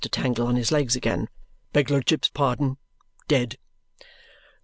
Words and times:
Tangle 0.09 0.47
on 0.47 0.55
his 0.55 0.71
legs 0.71 0.95
again. 0.95 1.29
"Begludship's 1.75 2.29
pardon 2.29 2.77
dead." 3.27 3.59